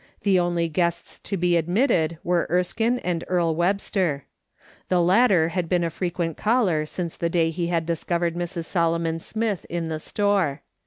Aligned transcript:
The 0.23 0.39
only 0.39 0.67
guests 0.67 1.19
to 1.19 1.37
be 1.37 1.55
admitted 1.57 2.17
were 2.23 2.47
Erskine 2.49 2.97
and 3.03 3.23
Earle 3.27 3.53
Webster. 3.55 4.25
The 4.87 4.99
latter 4.99 5.49
had 5.49 5.69
been 5.69 5.83
a 5.83 5.91
frequent 5.91 6.37
caller 6.37 6.87
since 6.87 7.15
the 7.15 7.29
day 7.29 7.51
he 7.51 7.67
had 7.67 7.85
discovered 7.85 8.33
Mrs. 8.33 8.65
Solomon 8.65 9.19
Smith 9.19 9.63
in 9.69 9.89
the 9.89 9.99
store. 9.99 10.63